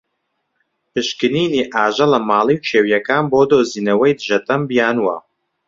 [0.91, 5.17] پشکنینی ئاژەڵە ماڵی و کێویەکان بۆ دۆزینەوەی دژەتەن بیانوە.